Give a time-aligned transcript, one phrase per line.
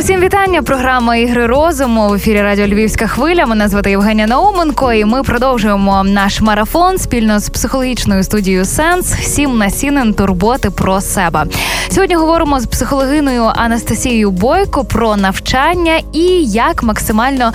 [0.00, 0.62] Усім вітання.
[0.62, 3.46] Програма ігри розуму в ефірі Радіо Львівська хвиля.
[3.46, 9.58] Мене звати Євгенія Науменко, і ми продовжуємо наш марафон спільно з психологічною студією Сенс сім
[9.58, 11.46] насінин турботи про себе.
[11.90, 17.52] Сьогодні говоримо з психологиною Анастасією Бойко про навчання і як максимально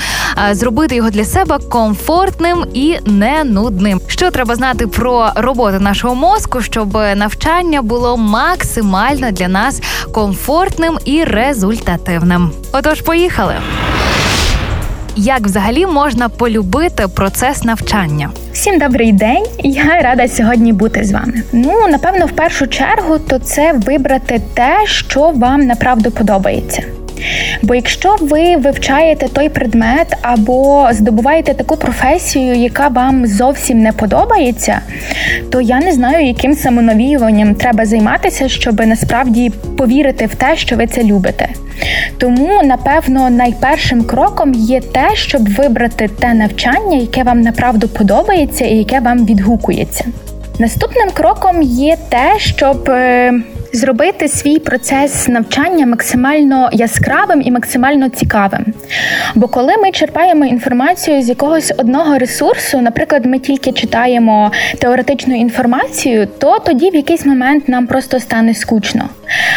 [0.51, 4.01] зробити його для себе комфортним і не нудним.
[4.07, 11.23] Що треба знати про роботу нашого мозку, щоб навчання було максимально для нас комфортним і
[11.23, 12.51] результативним нам.
[12.71, 13.53] Отож, поїхали.
[15.15, 18.29] Як взагалі можна полюбити процес навчання?
[18.53, 21.33] Всім добрий день, я рада сьогодні бути з вами.
[21.51, 26.83] Ну напевно, в першу чергу, то це вибрати те, що вам направду подобається.
[27.61, 34.79] Бо якщо ви вивчаєте той предмет або здобуваєте таку професію, яка вам зовсім не подобається,
[35.51, 40.87] то я не знаю, яким самонавіюванням треба займатися, щоб насправді повірити в те, що ви
[40.87, 41.49] це любите.
[42.17, 48.77] Тому, напевно, найпершим кроком є те, щоб вибрати те навчання, яке вам направду подобається і
[48.77, 50.05] яке вам відгукується.
[50.59, 53.33] Наступним кроком є те, щоб е,
[53.73, 58.65] зробити свій процес навчання максимально яскравим і максимально цікавим.
[59.35, 66.27] Бо коли ми черпаємо інформацію з якогось одного ресурсу, наприклад, ми тільки читаємо теоретичну інформацію,
[66.37, 69.09] то тоді в якийсь момент нам просто стане скучно.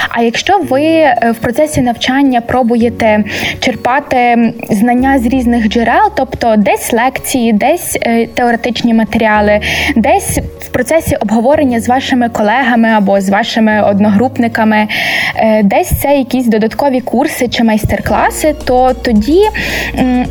[0.08, 3.24] А якщо ви е, в процесі навчання пробуєте
[3.60, 9.60] черпати знання з різних джерел, тобто десь лекції, десь е, теоретичні матеріали,
[9.96, 14.88] десь в процесі обговорення з вашими колегами або з вашими одногрупниками,
[15.36, 19.48] е, десь це якісь додаткові курси чи майстер-класи, то тоді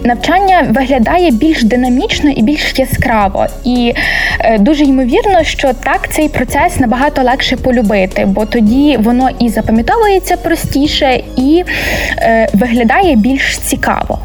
[0.03, 3.45] навчання виглядає більш динамічно і більш яскраво.
[3.63, 3.93] І
[4.59, 11.23] дуже ймовірно, що так цей процес набагато легше полюбити, бо тоді воно і запам'ятовується простіше,
[11.35, 11.63] і
[12.17, 14.19] е, виглядає більш цікаво.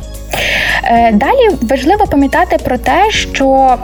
[0.85, 3.77] Е, далі важливо пам'ятати про те, що,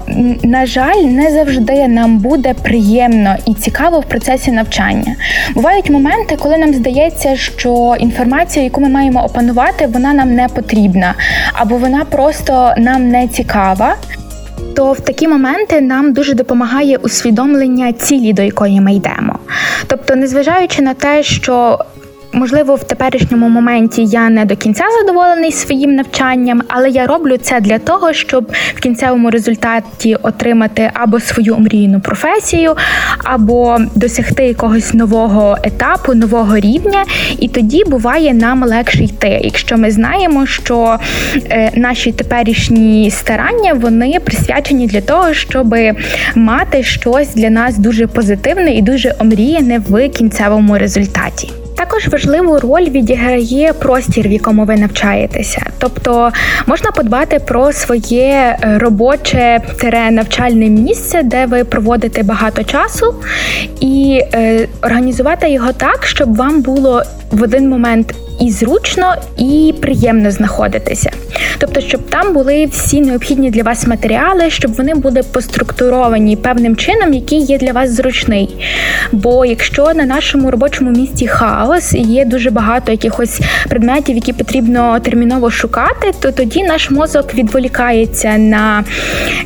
[0.42, 5.16] на жаль, не завжди нам буде приємно і цікаво в процесі навчання.
[5.54, 11.14] Бувають моменти, коли нам здається, що інформація, яку ми маємо опанувати, вона нам не потрібна,
[11.52, 13.96] або вона просто нам не цікава
[14.78, 19.38] то в такі моменти нам дуже допомагає усвідомлення цілі, до якої ми йдемо.
[19.86, 21.78] Тобто, незважаючи на те, що
[22.32, 27.60] Можливо, в теперішньому моменті я не до кінця задоволений своїм навчанням, але я роблю це
[27.60, 32.74] для того, щоб в кінцевому результаті отримати або свою омрійну професію,
[33.24, 37.04] або досягти якогось нового етапу, нового рівня.
[37.38, 40.98] І тоді буває нам легше йти, якщо ми знаємо, що
[41.50, 45.74] е, наші теперішні старання вони присвячені для того, щоб
[46.34, 51.48] мати щось для нас дуже позитивне і дуже омріяне в кінцевому результаті.
[51.88, 55.66] Також важливу роль відіграє простір, в якому ви навчаєтеся.
[55.78, 56.32] Тобто
[56.66, 63.14] можна подбати про своє робоче робоче навчальне місце, де ви проводите багато часу,
[63.80, 70.30] і е, організувати його так, щоб вам було в один момент і зручно, і приємно
[70.30, 71.10] знаходитися.
[71.58, 77.12] Тобто, щоб там були всі необхідні для вас матеріали, щоб вони були поструктуровані певним чином,
[77.12, 78.66] який є для вас зручний.
[79.12, 85.00] Бо якщо на нашому робочому місці хаос і є дуже багато якихось предметів, які потрібно
[85.00, 88.84] терміново шукати, то тоді наш мозок відволікається на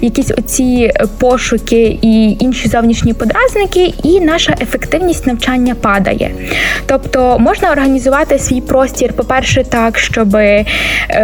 [0.00, 6.34] якісь оці пошуки і інші зовнішні подразники, і наша ефективність навчання падає.
[6.86, 10.64] Тобто можна організувати свій простір, по-перше, так, щоб е,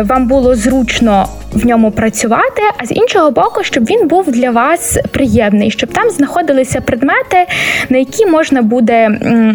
[0.05, 4.99] вам було зручно в ньому працювати, а з іншого боку, щоб він був для вас
[5.11, 7.47] приємний, щоб там знаходилися предмети,
[7.89, 9.11] на які можна буде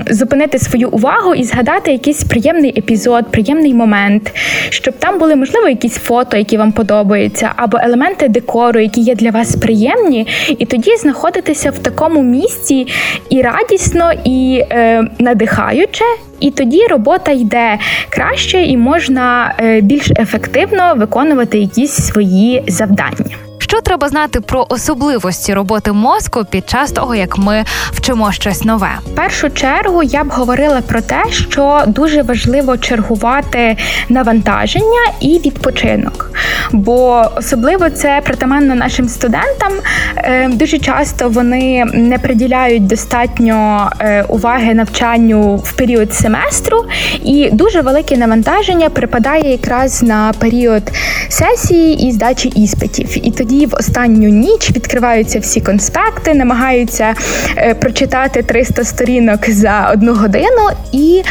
[0.09, 4.31] зупинити свою увагу і згадати якийсь приємний епізод, приємний момент,
[4.69, 9.29] щоб там були, можливо, якісь фото, які вам подобаються, або елементи декору, які є для
[9.29, 10.27] вас приємні,
[10.57, 12.88] і тоді знаходитися в такому місці
[13.29, 16.06] і радісно, і е, надихаюче.
[16.39, 17.79] І тоді робота йде
[18.09, 23.38] краще і можна е, більш ефективно виконувати якісь свої завдання.
[23.73, 28.89] Що треба знати про особливості роботи мозку під час того, як ми вчимо щось нове?
[29.05, 33.77] В першу чергу я б говорила про те, що дуже важливо чергувати
[34.09, 36.31] навантаження і відпочинок,
[36.71, 39.73] бо особливо це притаманно нашим студентам.
[40.17, 46.85] Е, дуже часто вони не приділяють достатньо е, уваги навчанню в період семестру,
[47.23, 50.83] і дуже велике навантаження припадає якраз на період
[51.29, 53.27] сесії і здачі іспитів.
[53.27, 57.13] І тоді в останню ніч відкриваються всі конспекти, намагаються
[57.57, 61.24] е, прочитати 300 сторінок за одну годину, і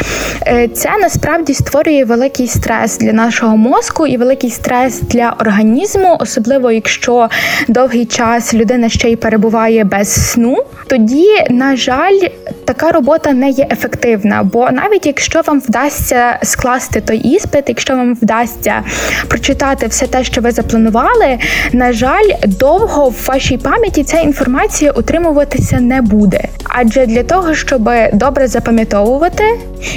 [0.47, 6.71] е, це насправді створює великий стрес для нашого мозку і великий стрес для організму, особливо
[6.71, 7.29] якщо
[7.67, 10.57] довгий час людина ще й перебуває без сну.
[10.87, 12.19] Тоді, на жаль,
[12.65, 18.15] така робота не є ефективна, бо навіть якщо вам вдасться скласти той іспит, якщо вам
[18.15, 18.83] вдасться
[19.27, 21.39] прочитати все те, що ви запланували,
[21.71, 22.12] на жаль,
[22.47, 26.43] довго в вашій пам'яті ця інформація утримуватися не буде.
[26.63, 29.43] Адже для того, щоб добре запам'ятовувати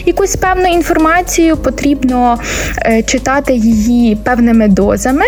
[0.07, 2.39] якусь певну інформацію, потрібно
[2.79, 5.25] е, читати її певними дозами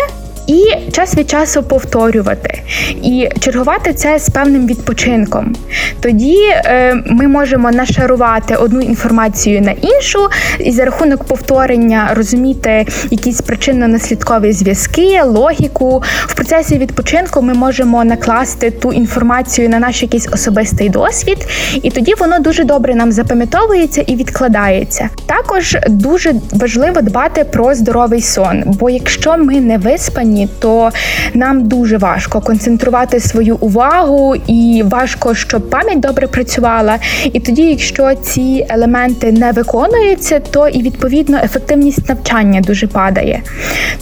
[0.49, 2.61] і час від часу повторювати
[3.03, 5.55] і чергувати це з певним відпочинком.
[5.99, 10.19] Тоді е, ми можемо нашарувати одну інформацію на іншу,
[10.59, 16.03] і за рахунок повторення розуміти якісь причинно-наслідкові зв'язки, логіку.
[16.27, 21.47] В процесі відпочинку ми можемо накласти ту інформацію на наш якийсь особистий досвід,
[21.83, 25.09] і тоді воно дуже добре нам запам'ятовується і відкладається.
[25.25, 30.91] Також дуже важливо дбати про здоровий сон, бо якщо ми не виспані рівні, то
[31.33, 36.97] нам дуже важко концентрувати свою увагу і важко, щоб пам'ять добре працювала.
[37.33, 43.41] І тоді, якщо ці елементи не виконуються, то і відповідно ефективність навчання дуже падає.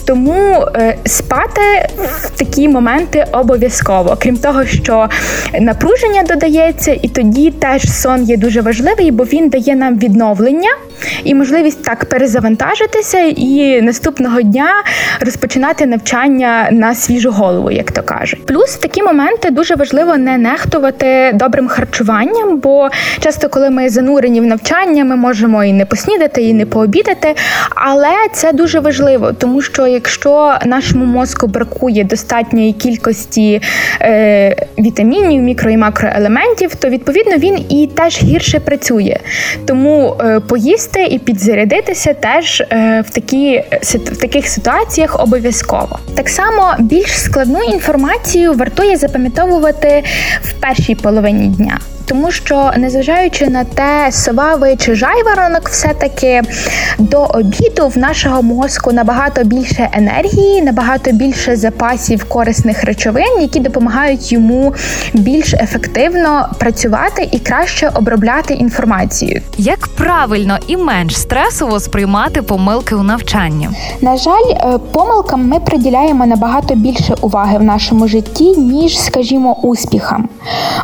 [0.04, 1.60] Тому е, спати
[1.96, 5.08] в такі моменти обов'язково, крім того, що
[5.60, 10.70] напруження додається, і тоді теж сон є дуже важливий, бо він дає нам відновлення
[11.24, 14.68] і можливість так перезавантажитися і наступного дня
[15.20, 16.27] розпочинати навчання
[16.70, 18.46] на свіжу голову, як то кажуть.
[18.46, 22.88] Плюс в такі моменти дуже важливо не нехтувати добрим харчуванням, бо
[23.20, 27.34] часто, коли ми занурені в навчання, ми можемо і не поснідати, і не пообідати.
[27.74, 33.62] Але це дуже важливо, тому що якщо нашому мозку бракує достатньої кількості
[34.00, 39.16] е, вітамінів, мікро і макроелементів, то відповідно він і теж гірше працює.
[39.66, 45.98] Тому е, поїсти і підзарядитися теж е, в такі в таких ситуаціях обов'язково.
[46.18, 50.04] Так само більш складну інформацію вартує запам'ятовувати
[50.42, 51.78] в першій половині дня
[52.08, 56.42] тому що незважаючи на те, сова ви чи жайворонок, все-таки
[56.98, 64.32] до обіду в нашого мозку набагато більше енергії, набагато більше запасів корисних речовин, які допомагають
[64.32, 64.74] йому
[65.14, 69.40] більш ефективно працювати і краще обробляти інформацію.
[69.58, 73.68] Як правильно і менш стресово сприймати помилки у навчанні?
[74.00, 80.28] На жаль, е, помилкам ми приділяємо набагато більше уваги в нашому житті, ніж, скажімо, успіхам.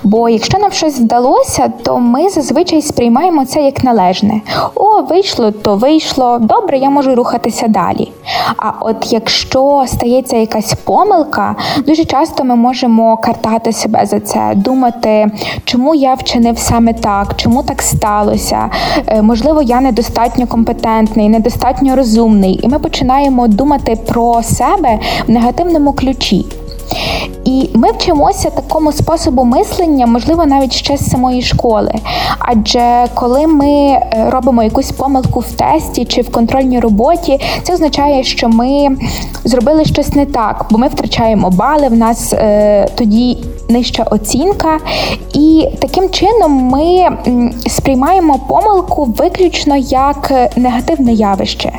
[0.02, 4.40] Бо якщо нам щось вдалося, вдалося, то ми зазвичай сприймаємо це як належне.
[4.74, 6.38] О, вийшло, то вийшло.
[6.38, 8.12] Добре, я можу рухатися далі.
[8.56, 11.56] А от якщо стається якась помилка,
[11.86, 15.30] дуже часто ми можемо картати себе за це, думати,
[15.64, 18.70] чому я вчинив саме так, чому так сталося.
[19.06, 25.92] Е, можливо, я недостатньо компетентний, недостатньо розумний, і ми починаємо думати про себе в негативному
[25.92, 26.46] ключі.
[27.44, 31.92] І ми вчимося такому способу мислення, можливо, навіть ще з самої школи.
[32.38, 38.24] Адже коли ми е, робимо якусь помилку в тесті чи в контрольній роботі, це означає,
[38.24, 38.96] що ми
[39.44, 41.88] зробили щось не так, бо ми втрачаємо бали.
[41.88, 43.38] В нас е, тоді
[43.68, 44.78] нижча оцінка,
[45.34, 47.08] і таким чином ми
[47.66, 51.72] сприймаємо помилку виключно як негативне явище.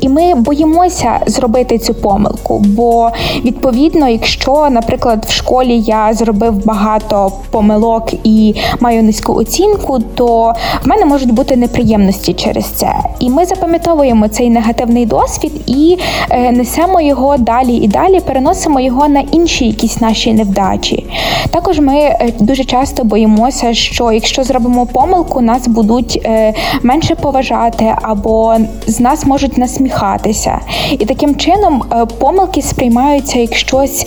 [0.00, 2.58] І ми боїмося зробити цю помилку.
[2.58, 3.10] Бо
[3.44, 10.88] відповідно, якщо, наприклад, в школі я зробив багато помилок і маю низьку оцінку, то в
[10.88, 12.94] мене можуть бути неприємності через це.
[13.20, 15.98] І ми запам'ятовуємо цей негативний досвід і
[16.30, 21.06] е, несемо його далі і далі, переносимо його на інші якісь наші невдачі.
[21.50, 27.94] Також ми е, дуже часто боїмося, що якщо зробимо помилку, нас будуть е, менше поважати
[28.02, 30.60] або з нас можуть насміхатися.
[30.90, 31.82] І таким чином
[32.18, 34.06] помилки сприймаються як щось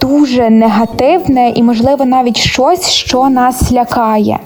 [0.00, 4.38] дуже негативне і, можливо, навіть щось, що нас лякає.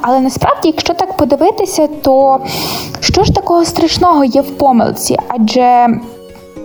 [0.00, 2.40] Але насправді, якщо так подивитися, то
[3.00, 5.16] що ж такого страшного є в помилці?
[5.28, 5.88] Адже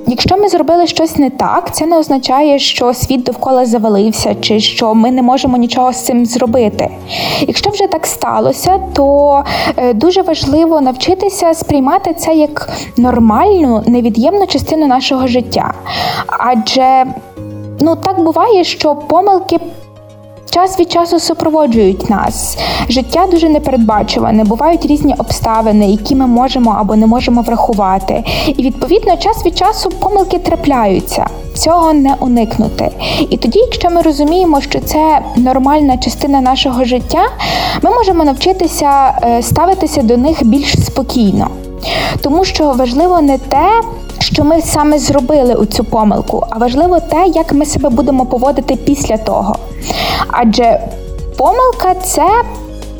[0.08, 4.96] Якщо ми зробили щось не так, це не означає, що світ довкола завалився, чи що
[4.96, 6.90] ми не можемо нічого з цим зробити.
[7.40, 9.44] Якщо вже так сталося, то
[9.78, 15.74] е, дуже важливо навчитися сприймати це як нормальну, невід'ємну частину нашого життя.
[16.28, 17.06] Адже
[17.80, 19.60] ну так буває, що помилки
[20.50, 22.58] час від часу супроводжують нас.
[22.90, 28.24] Життя дуже непередбачуване, бувають різні обставини, які ми можемо або не можемо врахувати.
[28.48, 31.28] І відповідно час від часу помилки трапляються.
[31.54, 32.92] Цього не уникнути.
[33.30, 37.22] І тоді, якщо ми розуміємо, що це нормальна частина нашого життя,
[37.82, 41.48] ми можемо навчитися е, ставитися до них більш спокійно.
[42.22, 43.82] Тому що важливо не те,
[44.20, 48.76] що ми саме зробили у цю помилку, а важливо те, як ми себе будемо поводити
[48.76, 49.56] після того.
[50.28, 50.82] Адже
[51.38, 52.28] помилка це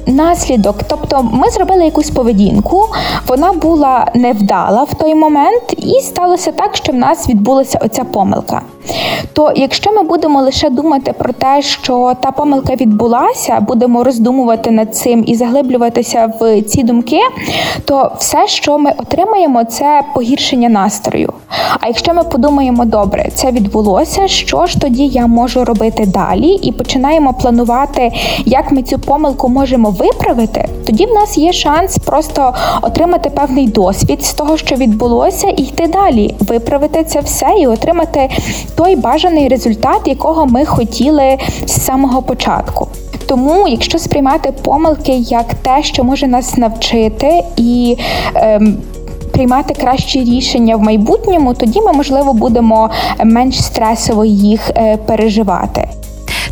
[0.08, 0.76] наслідок.
[0.88, 2.88] Тобто ми зробили якусь поведінку,
[3.28, 8.62] вона була невдала в той момент, і сталося так, що в нас відбулася оця помилка.
[9.34, 14.96] То якщо ми будемо лише думати про те, що та помилка відбулася, будемо роздумувати над
[14.96, 17.20] цим і заглиблюватися в ці думки,
[17.86, 21.34] то все, що ми отримаємо, це погіршення настрою.
[21.80, 26.72] А якщо ми подумаємо, добре, це відбулося, що ж тоді я можу робити далі, і
[26.72, 28.12] починаємо планувати,
[28.46, 34.26] як ми цю помилку можемо виправити, тоді в нас є шанс просто отримати певний досвід
[34.26, 38.30] з того, що відбулося, і йти далі, виправити це все і отримати
[38.80, 42.88] той бажаний результат, якого ми хотіли з самого початку.
[43.28, 47.98] Тому, якщо сприймати помилки як те, що може нас навчити і
[48.36, 48.78] ем,
[49.32, 52.90] приймати кращі рішення в майбутньому, тоді ми можливо будемо
[53.24, 55.90] менш стресово їх е, переживати.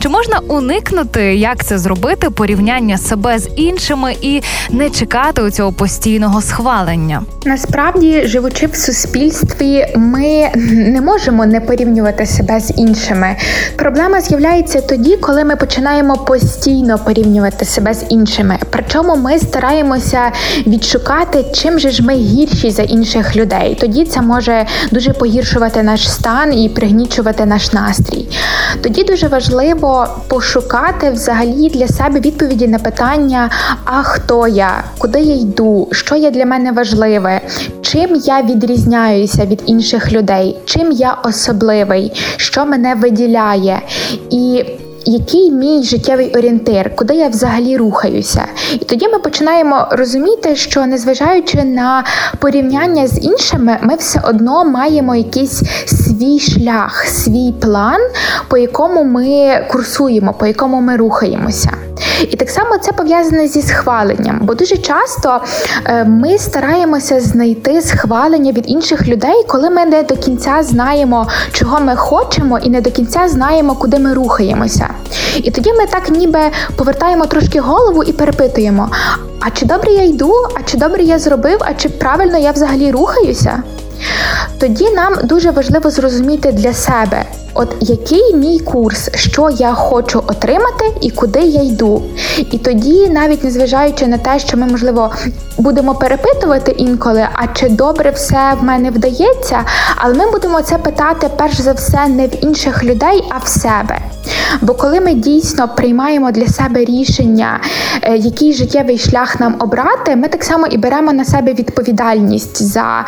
[0.07, 5.71] Чи можна уникнути, як це зробити, порівняння себе з іншими і не чекати у цього
[5.71, 7.21] постійного схвалення?
[7.45, 13.35] Насправді, живучи в суспільстві, ми не можемо не порівнювати себе з іншими.
[13.75, 18.57] Проблема з'являється тоді, коли ми починаємо постійно порівнювати себе з іншими.
[18.69, 20.31] Причому ми стараємося
[20.67, 23.77] відшукати, чим же ж ми гірші за інших людей.
[23.81, 28.27] Тоді це може дуже погіршувати наш стан і пригнічувати наш настрій.
[28.81, 29.96] Тоді дуже важливо
[30.27, 33.49] пошукати взагалі для себе відповіді на питання:
[33.85, 37.41] а хто я, куди я йду, що є для мене важливе,
[37.81, 43.81] чим я відрізняюся від інших людей, чим я особливий, що мене виділяє.
[44.29, 44.65] І
[45.07, 48.45] який мій життєвий орієнтир, куди я взагалі рухаюся.
[48.73, 52.03] І тоді ми починаємо розуміти, що незважаючи на
[52.39, 58.01] порівняння з іншими, ми все одно маємо якийсь свій шлях, свій план,
[58.47, 61.69] по якому ми курсуємо, по якому ми рухаємося.
[62.29, 65.41] І так само це пов'язане зі схваленням, бо дуже часто
[65.85, 71.79] е, ми стараємося знайти схвалення від інших людей, коли ми не до кінця знаємо, чого
[71.79, 74.89] ми хочемо, і не до кінця знаємо, куди ми рухаємося.
[75.43, 76.39] І тоді ми так ніби
[76.75, 78.89] повертаємо трошки голову і перепитуємо:
[79.39, 82.91] а чи добре я йду, а чи добре я зробив, а чи правильно я взагалі
[82.91, 83.63] рухаюся?
[84.59, 87.25] Тоді нам дуже важливо зрозуміти для себе,
[87.57, 92.03] от який мій курс, що я хочу отримати і куди я йду.
[92.51, 95.11] І тоді, навіть незважаючи на те, що ми, можливо,
[95.57, 99.59] будемо перепитувати інколи, а чи добре все в мене вдається,
[99.95, 103.99] але ми будемо це питати перш за все не в інших людей, а в себе.
[104.61, 107.59] Бо коли ми дійсно приймаємо для себе рішення,
[108.01, 113.05] е, який життєвий шлях нам обрати, ми так само і беремо на себе відповідальність за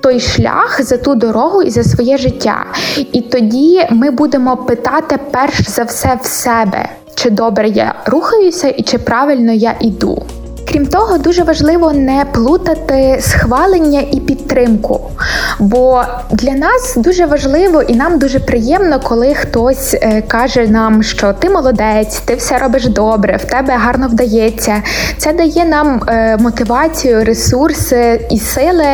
[0.00, 2.64] той шлях, за ту дорогу і за своє життя.
[3.12, 8.82] І тоді ми будемо питати перш за все в себе, чи добре я рухаюся і
[8.82, 10.22] чи правильно я іду.
[10.68, 15.00] Крім того, дуже важливо не плутати схвалення і підтримку.
[15.58, 21.32] Бо для нас дуже важливо і нам дуже приємно, коли хтось е, каже нам, що
[21.32, 24.82] ти молодець, ти все робиш добре, в тебе гарно вдається.
[25.18, 28.86] Це дає нам е, мотивацію, ресурси і сили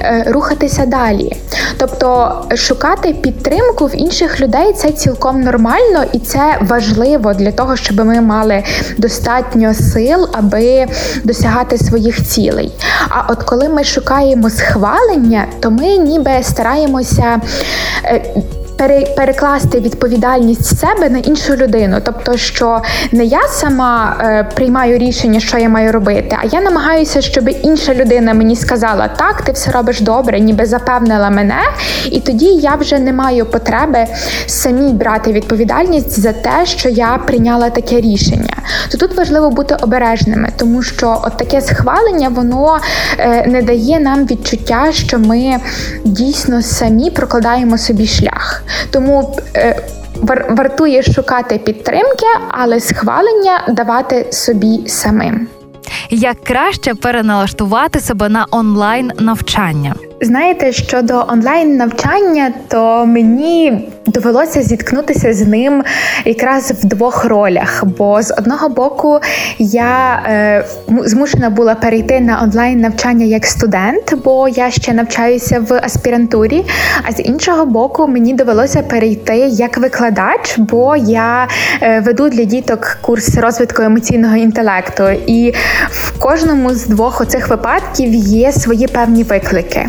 [0.00, 1.36] е, рухатися далі.
[1.78, 8.04] Тобто шукати підтримку в інших людей це цілком нормально і це важливо для того, щоб
[8.04, 8.62] ми мали
[8.98, 10.86] достатньо сил, аби
[11.24, 12.72] досягати своїх цілей.
[13.08, 17.40] А от коли ми шукаємо схвалення, то ми ніби стараємося.
[18.80, 22.82] Е, перекласти відповідальність себе на іншу людину, тобто, що
[23.12, 27.94] не я сама е, приймаю рішення, що я маю робити, а я намагаюся, щоб інша
[27.94, 31.60] людина мені сказала, так, ти все робиш добре, ніби запевнила мене,
[32.10, 34.06] і тоді я вже не маю потреби
[34.46, 38.56] самій брати відповідальність за те, що я прийняла таке рішення.
[38.90, 42.78] То тут важливо бути обережними, тому що от таке схвалення воно
[43.18, 45.56] е, не дає нам відчуття, що ми
[46.04, 48.64] дійсно самі прокладаємо собі шлях.
[48.90, 49.82] Тому е,
[50.48, 55.46] вартує шукати підтримки, але схвалення давати собі самим.
[56.10, 59.94] Як краще переналаштувати себе на онлайн навчання?
[60.20, 65.84] Знаєте, щодо онлайн навчання, то мені довелося зіткнутися з ним
[66.24, 67.84] якраз в двох ролях.
[67.98, 69.20] Бо з одного боку
[69.58, 70.64] я е,
[71.04, 76.64] змушена була перейти на онлайн навчання як студент, бо я ще навчаюся в аспірантурі.
[77.08, 81.48] А з іншого боку, мені довелося перейти як викладач, бо я
[81.82, 85.08] е, веду для діток курс розвитку емоційного інтелекту.
[85.26, 85.54] І
[85.90, 89.88] в кожному з двох оцих випадків є свої певні виклики.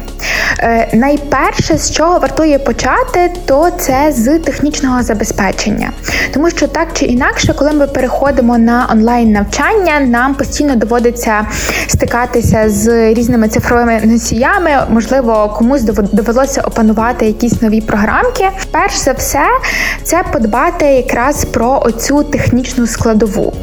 [0.59, 5.91] Е, найперше, з чого вартує почати, то це з технічного забезпечення,
[6.33, 11.47] тому що так чи інакше, коли ми переходимо на онлайн навчання, нам постійно доводиться
[11.87, 14.71] стикатися з різними цифровими носіями.
[14.89, 18.47] Можливо, комусь довелося опанувати якісь нові програмки.
[18.71, 19.45] Перш за все,
[20.03, 23.53] це подбати якраз про оцю технічну складову.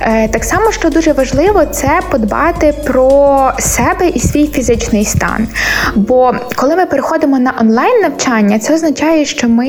[0.00, 5.48] Е, так само, що дуже важливо, це подбати про себе і свій фізичний стан.
[5.94, 9.68] Бо коли ми переходимо на онлайн навчання, це означає, що ми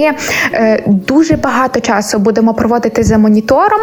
[0.53, 3.81] е, дуже багато часу будемо проводити за монітором,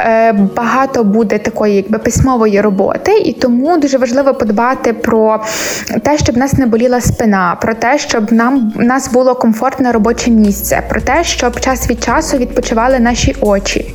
[0.00, 5.44] е, багато буде такої якби письмової роботи, і тому дуже важливо подбати про
[6.02, 10.82] те, щоб нас не боліла спина, про те, щоб нам нас було комфортне робоче місце,
[10.88, 13.94] про те, щоб час від часу відпочивали наші очі.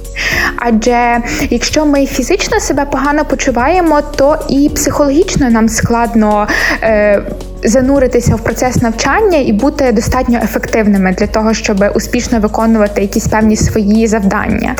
[0.57, 1.17] Адже
[1.49, 6.47] якщо ми фізично себе погано почуваємо, то і психологічно нам складно.
[6.83, 7.23] Е,
[7.63, 13.55] Зануритися в процес навчання і бути достатньо ефективними для того, щоб успішно виконувати якісь певні
[13.55, 14.75] свої завдання.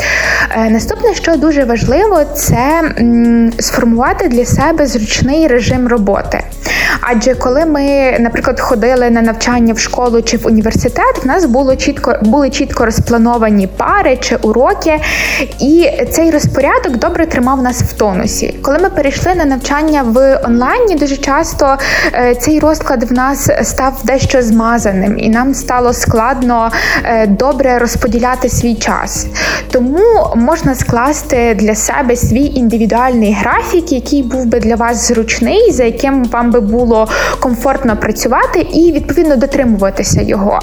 [0.56, 2.82] Е, наступне, що дуже важливо, це
[3.60, 6.44] сформувати для себе зручний режим роботи.
[7.02, 11.76] Адже коли ми, наприклад, ходили на навчання в школу чи в університет, в нас було
[11.76, 15.00] чітко були чітко розплановані пари чи уроки,
[15.60, 18.56] і цей розпорядок добре тримав нас в тонусі.
[18.62, 21.78] Коли ми перейшли на навчання в онлайні, дуже часто
[22.14, 26.72] е, цей розклад в нас став дещо змазаним, і нам стало складно
[27.04, 29.28] е, добре розподіляти свій час.
[29.72, 30.00] Тому
[30.36, 36.24] можна скласти для себе свій індивідуальний графік, який був би для вас зручний, за яким
[36.24, 37.08] вам би було
[37.40, 40.60] комфортно працювати і відповідно дотримуватися його.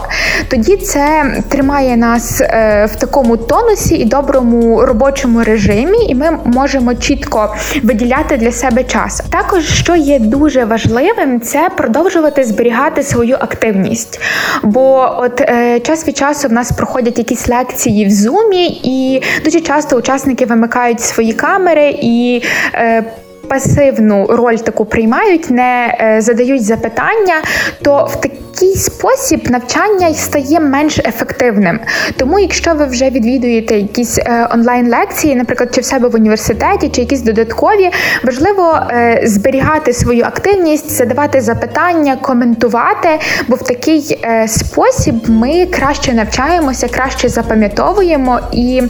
[0.50, 6.94] Тоді це тримає нас е, в такому тонусі і доброму робочому режимі, і ми можемо
[6.94, 9.22] чітко виділяти для себе час.
[9.30, 11.97] Також що є дуже важливим, це продовжувати
[12.44, 14.20] зберігати свою активність.
[14.62, 19.60] Бо от е, час від часу в нас проходять якісь лекції в зумі, і дуже
[19.60, 22.42] часто учасники вимикають свої камери і.
[22.74, 23.04] Е,
[23.48, 27.34] пасивну роль таку приймають, не е, задають запитання,
[27.82, 28.20] то в
[28.58, 31.80] такий спосіб навчання стає менш ефективним.
[32.16, 37.00] Тому, якщо ви вже відвідуєте якісь е, онлайн-лекції, наприклад, чи в себе в університеті, чи
[37.00, 37.90] якісь додаткові,
[38.24, 43.08] важливо е, зберігати свою активність, задавати запитання, коментувати,
[43.48, 48.82] бо в такий спосіб ми краще навчаємося, краще запам'ятовуємо і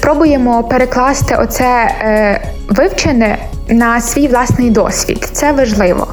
[0.00, 1.90] пробуємо перекласти оце
[2.68, 5.28] вивчене на свій власний досвід.
[5.32, 6.08] Це важливо.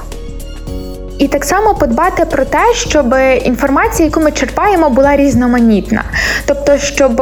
[1.20, 6.04] І так само подбати про те, щоб інформація, яку ми черпаємо, була різноманітна.
[6.46, 7.16] Тобто, щоб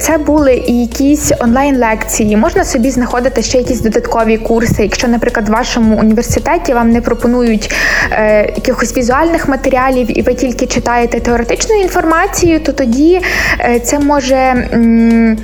[0.00, 4.82] це були і якісь онлайн-лекції, можна собі знаходити ще якісь додаткові курси.
[4.82, 7.74] Якщо, наприклад, в вашому університеті вам не пропонують
[8.12, 13.20] е, якихось візуальних матеріалів, і ви тільки читаєте теоретичну інформацію, то тоді
[13.60, 14.36] е, це може.
[14.36, 15.38] М-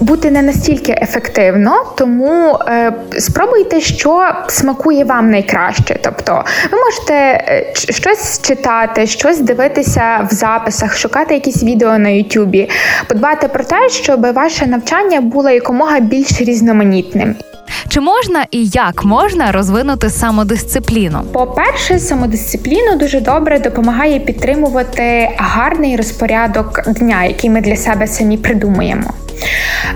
[0.00, 5.98] бути не настільки ефективно, тому е, спробуйте, що смакує вам найкраще.
[6.02, 12.70] Тобто, ви можете е, щось читати, щось дивитися в записах, шукати якісь відео на Ютубі,
[13.08, 17.34] подбати про те, щоб ваше навчання було якомога більш різноманітним.
[17.88, 21.20] Чи можна і як можна розвинути самодисципліну?
[21.32, 29.10] По-перше, самодисципліну дуже добре допомагає підтримувати гарний розпорядок дня, який ми для себе самі придумуємо.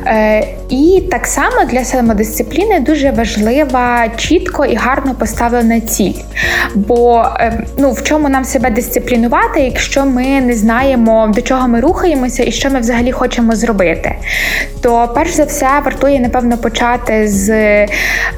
[0.07, 6.13] Е, і так само для самодисципліни дуже важлива чітко і гарно поставлена ціль.
[6.75, 11.81] Бо е, ну, в чому нам себе дисциплінувати, якщо ми не знаємо, до чого ми
[11.81, 14.15] рухаємося і що ми взагалі хочемо зробити,
[14.81, 17.87] то перш за все вартує, напевно, почати з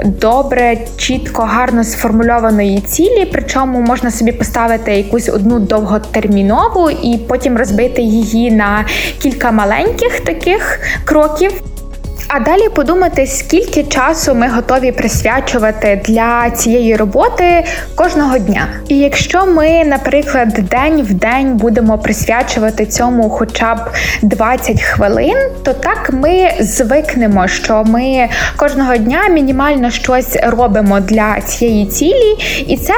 [0.05, 8.03] добре, чітко, гарно сформульованої цілі, причому можна собі поставити якусь одну довготермінову і потім розбити
[8.03, 8.85] її на
[9.23, 11.53] кілька маленьких таких кроків.
[12.33, 18.67] А далі подумати, скільки часу ми готові присвячувати для цієї роботи кожного дня.
[18.89, 23.79] І якщо ми, наприклад, день в день будемо присвячувати цьому хоча б
[24.23, 31.87] 20 хвилин, то так ми звикнемо, що ми кожного дня мінімально щось робимо для цієї
[31.87, 32.37] цілі,
[32.69, 32.95] і це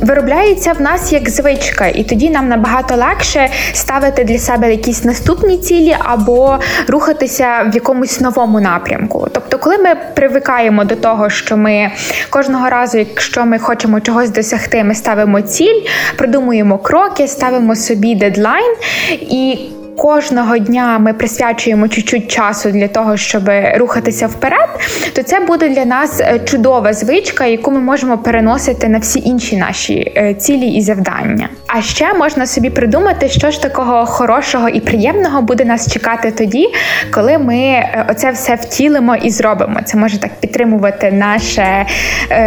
[0.00, 5.58] виробляється в нас як звичка, і тоді нам набагато легше ставити для себе якісь наступні
[5.58, 9.28] цілі або рухатися в якомусь новому напрямку.
[9.32, 11.90] Тобто, коли ми привикаємо до того, що ми
[12.30, 15.82] кожного разу, якщо ми хочемо чогось досягти, ми ставимо ціль,
[16.16, 18.74] придумуємо кроки, ставимо собі дедлайн
[19.20, 19.58] і
[19.96, 24.68] кожного дня ми присвячуємо чуть-чуть часу для того, щоб рухатися вперед,
[25.14, 29.56] то це буде для нас е, чудова звичка, яку ми можемо переносити на всі інші
[29.56, 31.48] наші е, цілі і завдання.
[31.78, 36.68] А ще можна собі придумати, що ж такого хорошого і приємного буде нас чекати тоді,
[37.10, 39.80] коли ми е, оце все втілимо і зробимо.
[39.84, 41.86] Це може так підтримувати наше,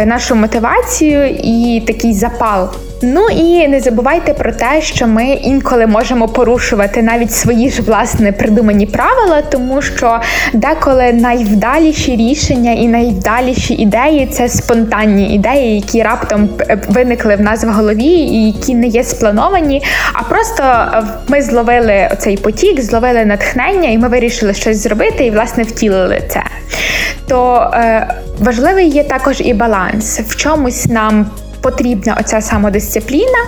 [0.06, 2.70] нашу мотивацію і такий запал.
[3.02, 8.32] Ну і не забувайте про те, що ми інколи можемо порушувати навіть свої ж власне
[8.32, 10.20] придумані правила, тому що
[10.52, 16.48] деколи найвдаліші рішення і найвдаліші ідеї це спонтанні ідеї, які раптом
[16.88, 19.82] виникли в нас в голові, і які не є сплановані.
[20.12, 25.30] А просто е, ми зловили оцей потік, зловили натхнення, і ми вирішили щось зробити, і
[25.30, 26.42] власне втілили це.
[27.28, 31.26] То е, важливий є також і баланс в чомусь нам
[31.62, 33.38] потрібна оця самодисципліна,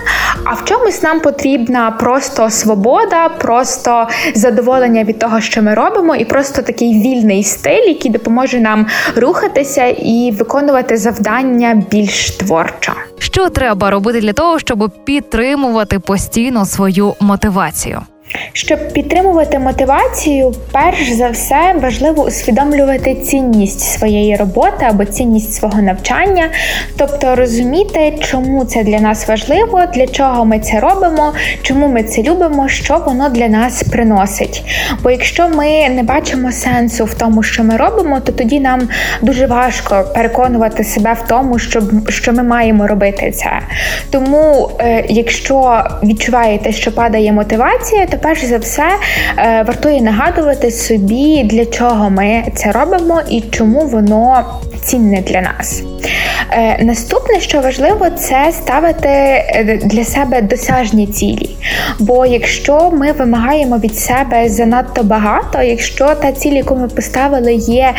[0.43, 6.25] а в чомусь нам потрібна просто свобода, просто задоволення від того, що ми робимо, і
[6.25, 12.93] просто такий вільний стиль, який допоможе нам рухатися і виконувати завдання більш творчо.
[13.19, 18.01] Що треба робити для того, щоб підтримувати постійно свою мотивацію?
[18.53, 26.49] Щоб підтримувати мотивацію, перш за все важливо усвідомлювати цінність своєї роботи або цінність свого навчання,
[26.97, 32.23] тобто розуміти, чому це для нас важливо, для чого ми це робимо, чому ми це
[32.23, 34.63] любимо, що воно для нас приносить.
[35.03, 38.89] Бо якщо ми не бачимо сенсу в тому, що ми робимо, то тоді нам
[39.21, 43.51] дуже важко переконувати себе в тому, що, що ми маємо робити це.
[44.11, 48.83] Тому, е, якщо відчуваєте, що падає мотивація, то перш за все
[49.37, 54.45] е, вартує нагадувати собі, для чого ми це робимо і чому воно
[54.83, 55.83] цінне для нас.
[56.51, 61.49] Е, наступне, що важливо, це ставити е, для себе досяжні цілі.
[61.99, 67.93] Бо якщо ми вимагаємо від себе занадто багато, якщо та ціль, яку ми поставили, є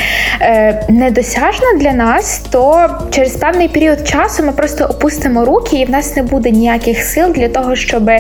[0.88, 6.16] недосяжна для нас, то через певний період часу ми просто опустимо руки, і в нас
[6.16, 8.10] не буде ніяких сил для того, щоб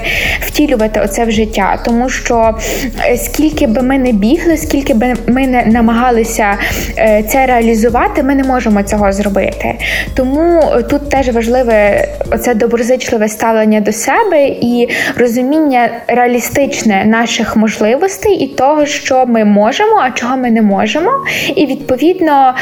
[0.40, 2.58] втілювати оце в життя тому що
[3.06, 6.54] е, скільки би ми не бігли, скільки би ми не намагалися
[6.98, 9.78] е, це реалізувати, ми не можемо цього зробити.
[10.16, 18.34] Тому е, тут теж важливе оце доброзичливе ставлення до себе і розуміння реалістичне наших можливостей
[18.34, 21.10] і того, що ми можемо, а чого ми не можемо,
[21.56, 22.54] і відповідно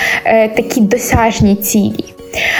[0.56, 2.12] такі досяжні цілі.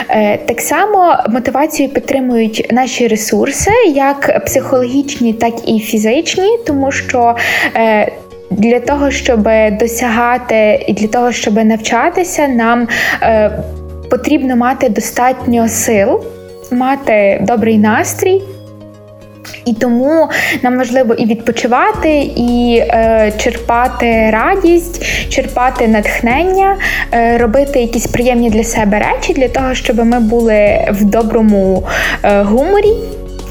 [0.08, 7.36] Е, так само мотивацію підтримують наші ресурси, як психологічні, так і фізичні, тому що
[7.76, 8.12] е,
[8.56, 9.48] для того, щоб
[9.80, 12.88] досягати і для того, щоб навчатися, нам
[13.22, 13.50] е,
[14.10, 16.20] потрібно мати достатньо сил,
[16.70, 18.42] мати добрий настрій.
[19.64, 20.28] І тому
[20.62, 26.76] нам важливо і відпочивати, і е, черпати радість, черпати натхнення,
[27.12, 31.86] е, робити якісь приємні для себе речі для того, щоб ми були в доброму
[32.22, 32.92] е, гуморі,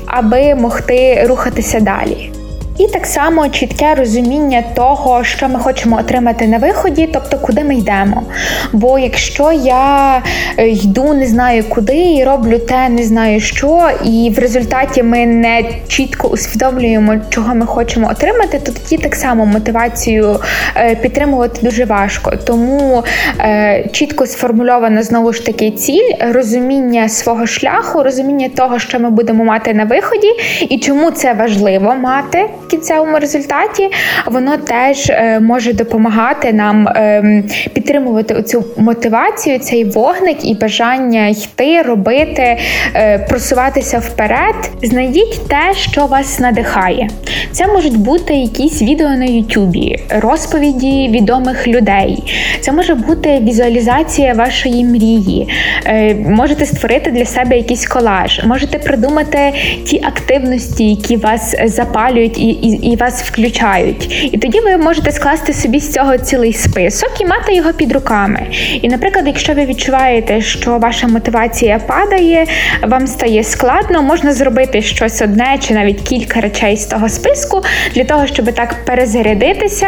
[0.06, 2.41] аби могти рухатися далі.
[2.78, 7.76] І так само чітке розуміння того, що ми хочемо отримати на виході, тобто куди ми
[7.76, 8.24] йдемо.
[8.72, 10.22] Бо якщо я
[10.58, 15.26] е, йду, не знаю куди, і роблю те, не знаю що, і в результаті ми
[15.26, 20.40] не чітко усвідомлюємо, чого ми хочемо отримати, то тоді так само мотивацію
[20.76, 22.32] е, підтримувати дуже важко.
[22.46, 23.04] Тому
[23.40, 29.44] е, чітко сформульована знову ж таки ціль, розуміння свого шляху, розуміння того, що ми будемо
[29.44, 30.28] мати на виході,
[30.70, 33.90] і чому це важливо мати кінцевому результаті,
[34.26, 41.82] воно теж е, може допомагати нам ем, підтримувати цю мотивацію, цей вогник і бажання йти,
[41.82, 42.58] робити,
[42.96, 44.56] е, просуватися вперед.
[44.84, 47.10] Знайдіть те, що вас надихає.
[47.52, 52.24] Це можуть бути якісь відео на Ютубі, розповіді відомих людей.
[52.62, 55.48] Це може бути візуалізація вашої мрії.
[55.86, 59.54] Е, можете створити для себе якийсь колаж, можете придумати
[59.86, 64.30] ті активності, які вас запалюють і і, і вас включають.
[64.34, 68.48] І тоді ви можете скласти собі з цього цілий список і мати його під руками.
[68.82, 72.46] І, наприклад, якщо ви відчуваєте, що ваша мотивація падає,
[72.84, 77.62] вам стає складно, можна зробити щось одне чи навіть кілька речей з того списку
[77.96, 79.88] для того, щоб так перезарядитися,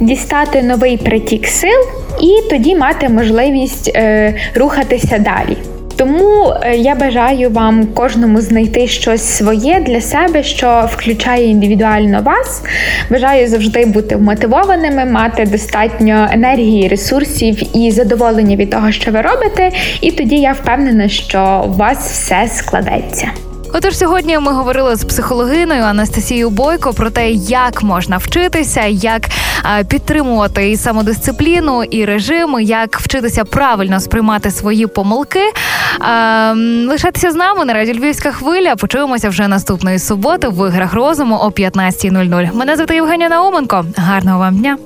[0.00, 1.80] дістати новий притік сил
[2.20, 5.75] і тоді мати можливість е, рухатися далі.
[5.96, 12.62] Тому е, я бажаю вам кожному знайти щось своє для себе, що включає індивідуально вас.
[13.10, 19.70] Бажаю завжди бути вмотивованими, мати достатньо енергії, ресурсів і задоволення від того, що ви робите.
[20.00, 23.30] І тоді я впевнена, що у вас все складеться.
[23.78, 29.22] Отож, сьогодні ми говорили з психологиною Анастасією Бойко про те, як можна вчитися, як
[29.88, 35.40] підтримувати і самодисципліну, і режим, як вчитися правильно сприймати свої помилки.
[36.88, 38.76] Лишайтеся з нами на радіо Львівська хвиля.
[38.76, 42.54] Почуємося вже наступної суботи в іграх розуму о 15.00.
[42.54, 43.84] Мене звати Євгенія Науменко.
[43.96, 44.76] Гарного вам дня.